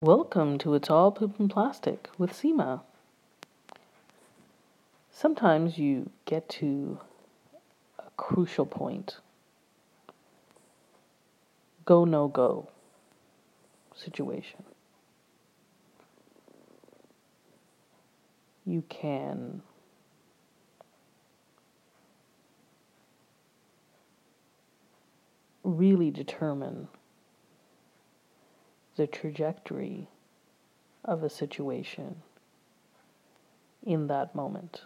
Welcome 0.00 0.58
to 0.58 0.74
It's 0.74 0.90
All 0.90 1.10
Poop 1.10 1.40
and 1.40 1.50
Plastic 1.50 2.08
with 2.18 2.32
Seema. 2.32 2.82
Sometimes 5.10 5.76
you 5.76 6.10
get 6.24 6.48
to 6.50 7.00
a 7.98 8.08
crucial 8.16 8.64
point 8.64 9.16
go, 11.84 12.04
no 12.04 12.28
go 12.28 12.68
situation. 13.92 14.62
You 18.64 18.84
can 18.88 19.62
really 25.64 26.12
determine 26.12 26.86
the 28.98 29.06
trajectory 29.06 30.08
of 31.04 31.22
a 31.22 31.30
situation 31.30 32.16
in 33.86 34.08
that 34.08 34.34
moment. 34.34 34.82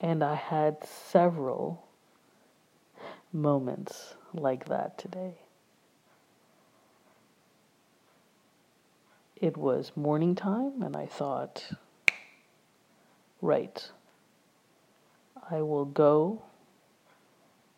And 0.00 0.22
I 0.22 0.36
had 0.36 0.84
several 0.84 1.84
moments 3.32 4.14
like 4.32 4.66
that 4.66 4.98
today. 4.98 5.34
It 9.34 9.56
was 9.56 9.90
morning 9.96 10.36
time, 10.36 10.80
and 10.80 10.96
I 10.96 11.06
thought, 11.06 11.72
right, 13.42 13.90
I 15.50 15.60
will 15.62 15.86
go 15.86 16.42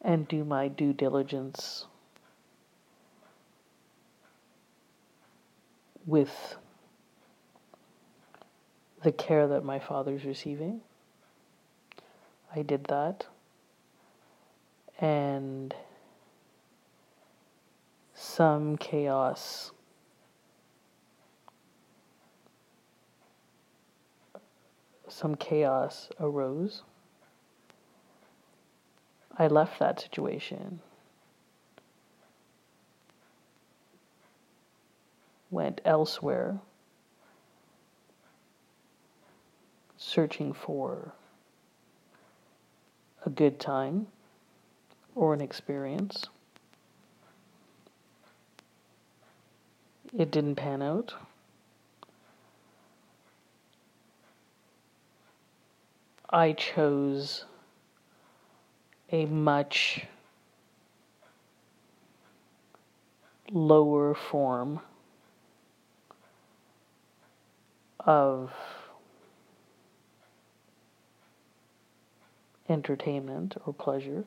and 0.00 0.28
do 0.28 0.44
my 0.44 0.68
due 0.68 0.92
diligence 0.92 1.86
with 6.06 6.56
the 9.02 9.12
care 9.12 9.46
that 9.48 9.64
my 9.64 9.78
father's 9.78 10.24
receiving. 10.24 10.80
I 12.54 12.62
did 12.62 12.84
that. 12.84 13.26
And 15.00 15.74
some 18.14 18.76
chaos 18.78 19.72
some 25.08 25.34
chaos 25.34 26.08
arose. 26.18 26.82
I 29.38 29.46
left 29.46 29.78
that 29.78 30.00
situation 30.00 30.80
went 35.56 35.80
elsewhere, 35.86 36.58
searching 39.96 40.52
for 40.52 41.14
a 43.24 43.30
good 43.30 43.58
time 43.58 44.06
or 45.14 45.32
an 45.32 45.40
experience. 45.40 46.26
It 50.14 50.30
didn't 50.30 50.56
pan 50.56 50.82
out. 50.82 51.14
I 56.28 56.52
chose 56.52 57.46
a 59.10 59.24
much 59.24 60.04
lower 63.50 64.14
form 64.14 64.80
of 68.06 68.52
entertainment 72.68 73.56
or 73.66 73.74
pleasure 73.74 74.24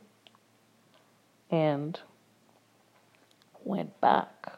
and 1.49 1.99
went 3.63 3.99
back 4.01 4.53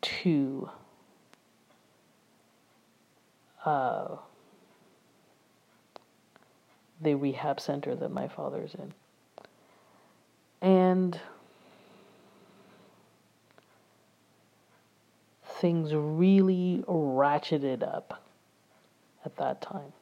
to 0.00 0.70
uh, 3.64 4.16
the 7.00 7.14
rehab 7.14 7.60
center 7.60 7.94
that 7.94 8.10
my 8.10 8.28
father's 8.28 8.74
in. 8.74 8.92
And 10.60 11.20
things 15.64 15.94
really 15.94 16.84
ratcheted 16.86 17.82
up 17.82 18.22
at 19.24 19.34
that 19.36 19.62
time. 19.62 19.94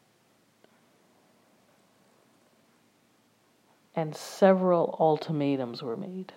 And 3.95 4.17
several 4.17 4.97
ultimatums 4.99 5.81
were 5.81 5.97
made. 5.97 6.33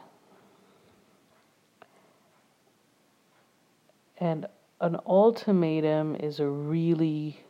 And 4.20 4.46
an 4.80 5.00
ultimatum 5.08 6.14
is 6.18 6.40
a 6.40 6.48
really 6.48 7.44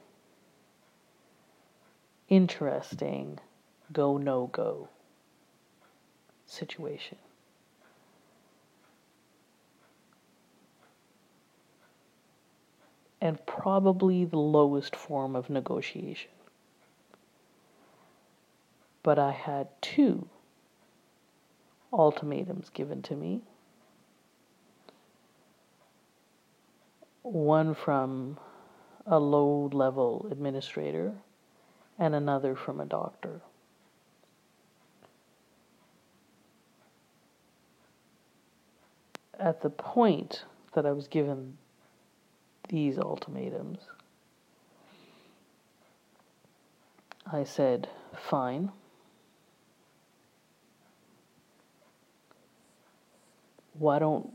interesting 2.29 3.37
go 3.91 4.15
no 4.15 4.47
go 4.47 4.87
situation. 6.45 7.17
And 13.21 13.43
probably 13.45 14.25
the 14.25 14.37
lowest 14.37 14.95
form 14.95 15.35
of 15.35 15.49
negotiation. 15.49 16.31
But 19.03 19.19
I 19.19 19.31
had 19.31 19.67
two 19.81 20.27
ultimatums 21.93 22.69
given 22.69 23.01
to 23.03 23.15
me 23.15 23.41
one 27.21 27.73
from 27.73 28.37
a 29.05 29.19
low 29.19 29.69
level 29.73 30.27
administrator 30.29 31.13
and 31.97 32.13
another 32.13 32.55
from 32.55 32.79
a 32.79 32.85
doctor. 32.85 33.41
At 39.39 39.61
the 39.61 39.69
point 39.69 40.45
that 40.73 40.85
I 40.85 40.91
was 40.91 41.07
given 41.07 41.57
these 42.75 42.99
ultimatums. 42.99 43.79
I 47.31 47.45
said, 47.45 47.87
fine. 48.13 48.69
Why 53.79 53.99
don't 53.99 54.29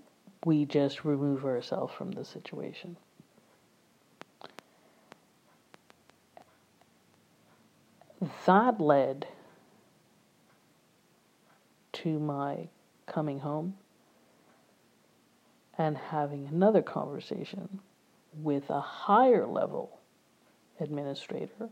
we 0.47 0.65
just 0.65 1.05
remove 1.05 1.45
ourselves 1.45 1.93
from 1.93 2.12
the 2.12 2.25
situation? 2.25 2.97
That 8.47 8.81
led 8.81 9.27
to 11.93 12.19
my 12.19 12.69
coming 13.07 13.41
home 13.41 13.75
and 15.77 15.99
having 15.99 16.47
another 16.47 16.81
conversation 16.81 17.81
with 18.35 18.71
a 18.71 18.81
higher 18.81 19.47
level 19.47 19.99
administrator 20.79 21.69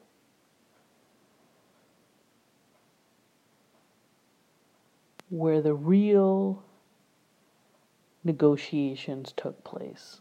where 5.31 5.61
the 5.61 5.75
real 5.75 6.63
negotiations 8.25 9.33
took 9.37 9.63
place. 9.65 10.21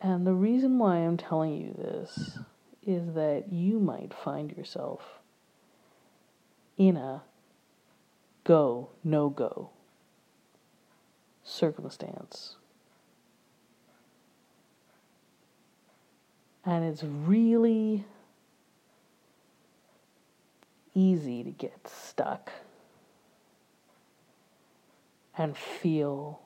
And 0.00 0.26
the 0.26 0.34
reason 0.34 0.78
why 0.78 0.96
I'm 0.96 1.16
telling 1.16 1.54
you 1.54 1.74
this 1.76 2.38
is 2.84 3.14
that 3.14 3.52
you 3.52 3.78
might 3.78 4.12
find 4.12 4.50
yourself 4.50 5.20
in 6.76 6.96
a 6.96 7.22
go, 8.44 8.88
no 9.04 9.28
go 9.28 9.70
circumstance 11.44 12.56
And 16.64 16.84
it's 16.84 17.02
really 17.02 18.04
easy 20.94 21.42
to 21.42 21.50
get 21.50 21.88
stuck 21.88 22.52
and 25.36 25.56
feel 25.56 26.40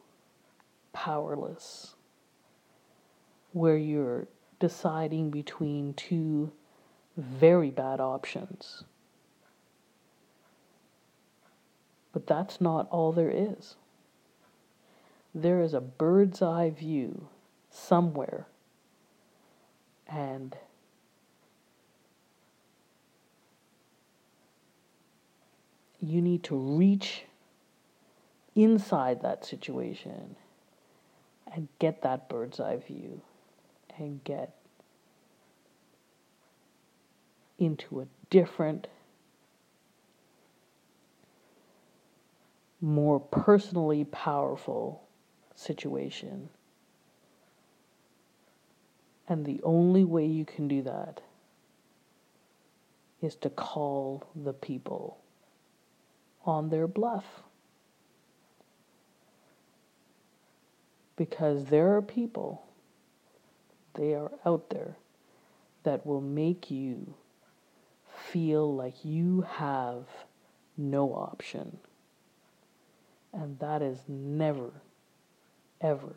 powerless, 0.92 1.94
where 3.52 3.76
you're 3.76 4.28
deciding 4.60 5.30
between 5.30 5.92
two 5.94 6.50
very 7.16 7.70
bad 7.70 8.00
options. 8.00 8.84
But 12.12 12.26
that's 12.26 12.60
not 12.60 12.88
all 12.90 13.12
there 13.12 13.30
is. 13.30 13.76
There 15.34 15.60
is 15.60 15.74
a 15.74 15.80
bird's 15.80 16.40
eye 16.40 16.70
view 16.70 17.28
somewhere, 17.70 18.46
and 20.08 20.56
you 26.00 26.20
need 26.20 26.44
to 26.44 26.56
reach 26.56 27.24
inside 28.54 29.22
that 29.22 29.44
situation 29.44 30.36
and 31.52 31.68
get 31.78 32.02
that 32.02 32.28
bird's 32.28 32.60
eye 32.60 32.76
view 32.76 33.20
and 33.98 34.22
get 34.24 34.54
into 37.58 38.00
a 38.00 38.06
different, 38.30 38.86
more 42.80 43.18
personally 43.18 44.04
powerful 44.04 45.02
situation. 45.54 46.48
And 49.28 49.44
the 49.44 49.60
only 49.62 50.04
way 50.04 50.26
you 50.26 50.44
can 50.44 50.68
do 50.68 50.82
that 50.82 51.20
is 53.20 53.34
to 53.36 53.50
call 53.50 54.24
the 54.34 54.52
people 54.52 55.18
on 56.44 56.70
their 56.70 56.86
bluff. 56.86 57.24
Because 61.16 61.64
there 61.66 61.96
are 61.96 62.02
people, 62.02 62.66
they 63.94 64.14
are 64.14 64.30
out 64.44 64.70
there, 64.70 64.96
that 65.82 66.04
will 66.04 66.20
make 66.20 66.70
you 66.70 67.14
feel 68.30 68.74
like 68.74 69.04
you 69.04 69.46
have 69.48 70.04
no 70.76 71.12
option. 71.12 71.78
And 73.32 73.58
that 73.58 73.82
is 73.82 74.00
never, 74.08 74.70
ever 75.80 76.16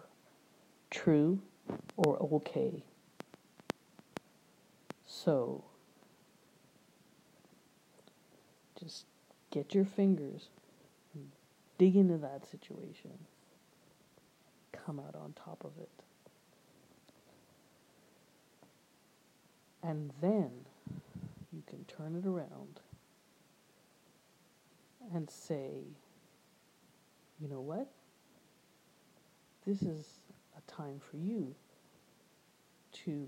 true 0.89 1.39
or 1.97 2.17
okay. 2.33 2.83
So, 5.23 5.65
just 8.79 9.03
get 9.51 9.75
your 9.75 9.83
fingers 9.83 10.47
and 11.13 11.29
dig 11.77 11.97
into 11.97 12.17
that 12.19 12.49
situation. 12.49 13.11
Come 14.71 14.97
out 14.97 15.15
on 15.15 15.33
top 15.33 15.65
of 15.65 15.71
it. 15.77 15.89
And 19.83 20.11
then 20.21 20.51
you 21.51 21.63
can 21.67 21.83
turn 21.83 22.15
it 22.15 22.25
around 22.25 22.79
and 25.13 25.29
say, 25.29 25.83
you 27.41 27.49
know 27.49 27.59
what? 27.59 27.89
This 29.67 29.81
is 29.81 30.05
a 30.57 30.71
time 30.71 31.01
for 31.11 31.17
you 31.17 31.55
to 33.05 33.27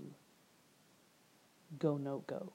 go 1.78 1.96
no 1.98 2.24
go. 2.26 2.52